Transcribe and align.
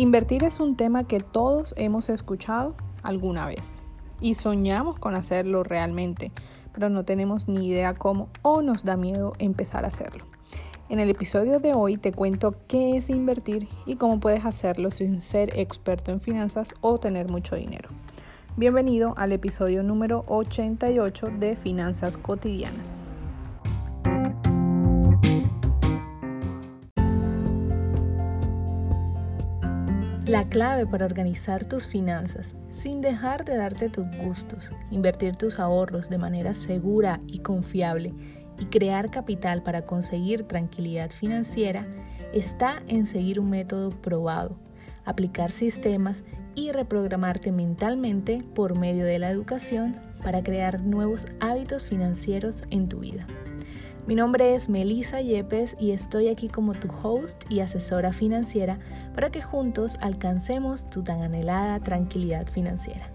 Invertir 0.00 0.44
es 0.44 0.60
un 0.60 0.76
tema 0.76 1.04
que 1.04 1.20
todos 1.20 1.74
hemos 1.76 2.08
escuchado 2.08 2.74
alguna 3.02 3.44
vez 3.44 3.82
y 4.18 4.32
soñamos 4.32 4.98
con 4.98 5.14
hacerlo 5.14 5.62
realmente, 5.62 6.32
pero 6.72 6.88
no 6.88 7.04
tenemos 7.04 7.48
ni 7.48 7.68
idea 7.68 7.92
cómo 7.92 8.30
o 8.40 8.62
nos 8.62 8.82
da 8.82 8.96
miedo 8.96 9.34
empezar 9.38 9.84
a 9.84 9.88
hacerlo. 9.88 10.24
En 10.88 11.00
el 11.00 11.10
episodio 11.10 11.60
de 11.60 11.74
hoy 11.74 11.98
te 11.98 12.14
cuento 12.14 12.54
qué 12.66 12.96
es 12.96 13.10
invertir 13.10 13.68
y 13.84 13.96
cómo 13.96 14.20
puedes 14.20 14.46
hacerlo 14.46 14.90
sin 14.90 15.20
ser 15.20 15.58
experto 15.58 16.12
en 16.12 16.22
finanzas 16.22 16.72
o 16.80 16.98
tener 16.98 17.28
mucho 17.28 17.56
dinero. 17.56 17.90
Bienvenido 18.56 19.12
al 19.18 19.32
episodio 19.32 19.82
número 19.82 20.24
88 20.28 21.28
de 21.38 21.56
Finanzas 21.56 22.16
Cotidianas. 22.16 23.04
La 30.30 30.48
clave 30.48 30.86
para 30.86 31.06
organizar 31.06 31.64
tus 31.64 31.88
finanzas 31.88 32.54
sin 32.70 33.00
dejar 33.00 33.44
de 33.44 33.56
darte 33.56 33.88
tus 33.88 34.06
gustos, 34.18 34.70
invertir 34.92 35.34
tus 35.34 35.58
ahorros 35.58 36.08
de 36.08 36.18
manera 36.18 36.54
segura 36.54 37.18
y 37.26 37.40
confiable 37.40 38.14
y 38.60 38.66
crear 38.66 39.10
capital 39.10 39.64
para 39.64 39.86
conseguir 39.86 40.44
tranquilidad 40.44 41.10
financiera 41.10 41.84
está 42.32 42.80
en 42.86 43.06
seguir 43.06 43.40
un 43.40 43.50
método 43.50 43.90
probado, 43.90 44.56
aplicar 45.04 45.50
sistemas 45.50 46.22
y 46.54 46.70
reprogramarte 46.70 47.50
mentalmente 47.50 48.44
por 48.54 48.78
medio 48.78 49.06
de 49.06 49.18
la 49.18 49.30
educación 49.30 49.96
para 50.22 50.44
crear 50.44 50.80
nuevos 50.80 51.26
hábitos 51.40 51.82
financieros 51.82 52.62
en 52.70 52.88
tu 52.88 53.00
vida. 53.00 53.26
Mi 54.06 54.14
nombre 54.14 54.54
es 54.54 54.68
Melissa 54.68 55.20
Yepes 55.20 55.76
y 55.78 55.92
estoy 55.92 56.28
aquí 56.28 56.48
como 56.48 56.72
tu 56.72 56.88
host 57.02 57.44
y 57.50 57.60
asesora 57.60 58.12
financiera 58.12 58.78
para 59.14 59.30
que 59.30 59.42
juntos 59.42 59.96
alcancemos 60.00 60.88
tu 60.88 61.02
tan 61.02 61.22
anhelada 61.22 61.78
tranquilidad 61.80 62.46
financiera. 62.46 63.10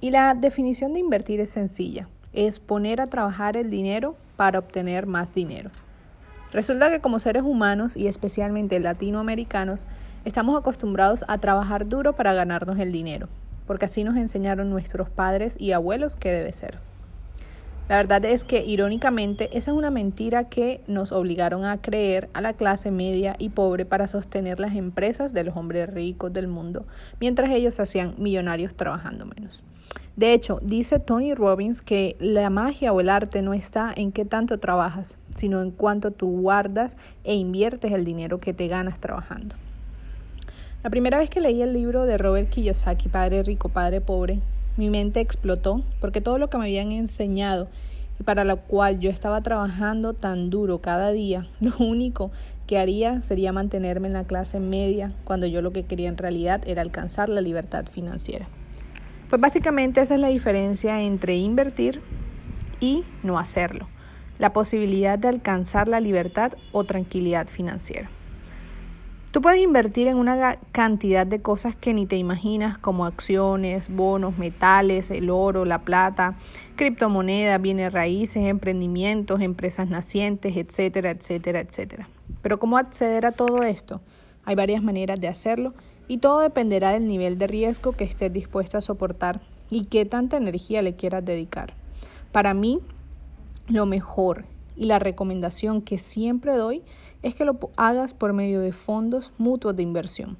Y 0.00 0.10
la 0.10 0.34
definición 0.34 0.94
de 0.94 1.00
invertir 1.00 1.40
es 1.40 1.50
sencilla, 1.50 2.08
es 2.32 2.58
poner 2.58 3.00
a 3.00 3.06
trabajar 3.06 3.56
el 3.56 3.70
dinero 3.70 4.16
para 4.36 4.58
obtener 4.58 5.06
más 5.06 5.34
dinero. 5.34 5.70
Resulta 6.50 6.90
que 6.90 7.00
como 7.00 7.18
seres 7.18 7.42
humanos 7.42 7.96
y 7.96 8.08
especialmente 8.08 8.80
latinoamericanos, 8.80 9.86
estamos 10.24 10.58
acostumbrados 10.58 11.24
a 11.28 11.38
trabajar 11.38 11.88
duro 11.88 12.16
para 12.16 12.32
ganarnos 12.32 12.78
el 12.78 12.90
dinero 12.90 13.28
porque 13.70 13.84
así 13.84 14.02
nos 14.02 14.16
enseñaron 14.16 14.68
nuestros 14.68 15.10
padres 15.10 15.54
y 15.56 15.70
abuelos 15.70 16.16
que 16.16 16.32
debe 16.32 16.52
ser. 16.52 16.80
La 17.88 17.98
verdad 17.98 18.24
es 18.24 18.42
que, 18.42 18.64
irónicamente, 18.64 19.44
esa 19.56 19.70
es 19.70 19.76
una 19.76 19.92
mentira 19.92 20.48
que 20.48 20.80
nos 20.88 21.12
obligaron 21.12 21.64
a 21.64 21.80
creer 21.80 22.28
a 22.32 22.40
la 22.40 22.54
clase 22.54 22.90
media 22.90 23.36
y 23.38 23.50
pobre 23.50 23.84
para 23.84 24.08
sostener 24.08 24.58
las 24.58 24.74
empresas 24.74 25.32
de 25.32 25.44
los 25.44 25.56
hombres 25.56 25.88
ricos 25.88 26.32
del 26.32 26.48
mundo, 26.48 26.84
mientras 27.20 27.48
ellos 27.52 27.78
hacían 27.78 28.16
millonarios 28.18 28.74
trabajando 28.74 29.24
menos. 29.24 29.62
De 30.16 30.32
hecho, 30.32 30.58
dice 30.64 30.98
Tony 30.98 31.32
Robbins 31.34 31.80
que 31.80 32.16
la 32.18 32.50
magia 32.50 32.92
o 32.92 32.98
el 32.98 33.08
arte 33.08 33.40
no 33.40 33.54
está 33.54 33.92
en 33.94 34.10
qué 34.10 34.24
tanto 34.24 34.58
trabajas, 34.58 35.16
sino 35.32 35.62
en 35.62 35.70
cuánto 35.70 36.10
tú 36.10 36.40
guardas 36.40 36.96
e 37.22 37.36
inviertes 37.36 37.92
el 37.92 38.04
dinero 38.04 38.40
que 38.40 38.52
te 38.52 38.66
ganas 38.66 38.98
trabajando. 38.98 39.54
La 40.82 40.88
primera 40.88 41.18
vez 41.18 41.28
que 41.28 41.42
leí 41.42 41.60
el 41.60 41.74
libro 41.74 42.06
de 42.06 42.16
Robert 42.16 42.48
Kiyosaki, 42.48 43.10
Padre 43.10 43.42
Rico, 43.42 43.68
Padre 43.68 44.00
Pobre, 44.00 44.38
mi 44.78 44.88
mente 44.88 45.20
explotó 45.20 45.84
porque 46.00 46.22
todo 46.22 46.38
lo 46.38 46.48
que 46.48 46.56
me 46.56 46.64
habían 46.64 46.90
enseñado 46.90 47.68
y 48.18 48.22
para 48.22 48.44
lo 48.44 48.56
cual 48.56 48.98
yo 48.98 49.10
estaba 49.10 49.42
trabajando 49.42 50.14
tan 50.14 50.48
duro 50.48 50.78
cada 50.80 51.10
día, 51.10 51.48
lo 51.60 51.76
único 51.78 52.30
que 52.66 52.78
haría 52.78 53.20
sería 53.20 53.52
mantenerme 53.52 54.08
en 54.08 54.14
la 54.14 54.24
clase 54.24 54.58
media 54.58 55.12
cuando 55.24 55.46
yo 55.46 55.60
lo 55.60 55.70
que 55.70 55.84
quería 55.84 56.08
en 56.08 56.16
realidad 56.16 56.62
era 56.66 56.80
alcanzar 56.80 57.28
la 57.28 57.42
libertad 57.42 57.84
financiera. 57.84 58.46
Pues 59.28 59.38
básicamente 59.38 60.00
esa 60.00 60.14
es 60.14 60.20
la 60.20 60.28
diferencia 60.28 61.02
entre 61.02 61.36
invertir 61.36 62.00
y 62.80 63.04
no 63.22 63.38
hacerlo, 63.38 63.86
la 64.38 64.54
posibilidad 64.54 65.18
de 65.18 65.28
alcanzar 65.28 65.88
la 65.88 66.00
libertad 66.00 66.54
o 66.72 66.84
tranquilidad 66.84 67.48
financiera. 67.48 68.08
Tú 69.30 69.40
puedes 69.40 69.60
invertir 69.60 70.08
en 70.08 70.16
una 70.16 70.58
cantidad 70.72 71.24
de 71.24 71.40
cosas 71.40 71.76
que 71.76 71.94
ni 71.94 72.04
te 72.04 72.16
imaginas, 72.16 72.78
como 72.78 73.06
acciones, 73.06 73.88
bonos, 73.88 74.38
metales, 74.38 75.12
el 75.12 75.30
oro, 75.30 75.64
la 75.64 75.82
plata, 75.82 76.36
criptomonedas, 76.74 77.62
bienes 77.62 77.92
raíces, 77.92 78.48
emprendimientos, 78.48 79.40
empresas 79.40 79.88
nacientes, 79.88 80.56
etcétera, 80.56 81.12
etcétera, 81.12 81.60
etcétera. 81.60 82.08
Pero 82.42 82.58
¿cómo 82.58 82.76
acceder 82.76 83.24
a 83.24 83.30
todo 83.30 83.62
esto? 83.62 84.00
Hay 84.44 84.56
varias 84.56 84.82
maneras 84.82 85.20
de 85.20 85.28
hacerlo 85.28 85.74
y 86.08 86.18
todo 86.18 86.40
dependerá 86.40 86.90
del 86.90 87.06
nivel 87.06 87.38
de 87.38 87.46
riesgo 87.46 87.92
que 87.92 88.02
estés 88.02 88.32
dispuesto 88.32 88.78
a 88.78 88.80
soportar 88.80 89.40
y 89.70 89.84
qué 89.84 90.06
tanta 90.06 90.38
energía 90.38 90.82
le 90.82 90.96
quieras 90.96 91.24
dedicar. 91.24 91.74
Para 92.32 92.52
mí, 92.52 92.80
lo 93.68 93.86
mejor 93.86 94.44
y 94.76 94.86
la 94.86 94.98
recomendación 94.98 95.82
que 95.82 95.98
siempre 95.98 96.56
doy 96.56 96.82
es 97.22 97.34
que 97.34 97.44
lo 97.44 97.58
hagas 97.76 98.14
por 98.14 98.32
medio 98.32 98.60
de 98.60 98.72
fondos 98.72 99.32
mutuos 99.38 99.76
de 99.76 99.82
inversión. 99.82 100.36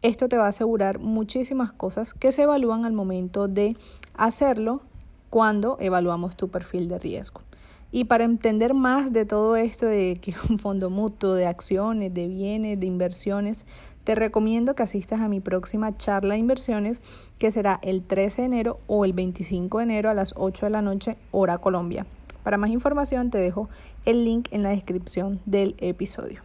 Esto 0.00 0.28
te 0.28 0.36
va 0.36 0.46
a 0.46 0.50
asegurar 0.50 0.98
muchísimas 1.00 1.72
cosas 1.72 2.14
que 2.14 2.30
se 2.30 2.42
evalúan 2.42 2.84
al 2.84 2.92
momento 2.92 3.48
de 3.48 3.76
hacerlo 4.14 4.82
cuando 5.28 5.76
evaluamos 5.80 6.36
tu 6.36 6.48
perfil 6.48 6.88
de 6.88 6.98
riesgo. 6.98 7.42
Y 7.90 8.04
para 8.04 8.24
entender 8.24 8.74
más 8.74 9.12
de 9.12 9.24
todo 9.24 9.56
esto 9.56 9.86
de 9.86 10.18
que 10.20 10.34
un 10.48 10.58
fondo 10.58 10.90
mutuo, 10.90 11.34
de 11.34 11.46
acciones, 11.46 12.12
de 12.14 12.26
bienes, 12.26 12.78
de 12.78 12.86
inversiones, 12.86 13.66
te 14.04 14.14
recomiendo 14.14 14.74
que 14.74 14.82
asistas 14.82 15.20
a 15.20 15.28
mi 15.28 15.40
próxima 15.40 15.96
charla 15.96 16.34
de 16.34 16.40
inversiones 16.40 17.00
que 17.38 17.50
será 17.50 17.78
el 17.82 18.02
13 18.02 18.42
de 18.42 18.46
enero 18.46 18.80
o 18.86 19.04
el 19.04 19.12
25 19.12 19.78
de 19.78 19.84
enero 19.84 20.10
a 20.10 20.14
las 20.14 20.32
8 20.36 20.66
de 20.66 20.70
la 20.70 20.82
noche 20.82 21.16
hora 21.30 21.58
Colombia. 21.58 22.06
Para 22.42 22.58
más 22.58 22.70
información 22.70 23.30
te 23.30 23.38
dejo 23.38 23.68
el 24.04 24.24
link 24.24 24.48
en 24.50 24.62
la 24.62 24.70
descripción 24.70 25.40
del 25.46 25.74
episodio. 25.78 26.40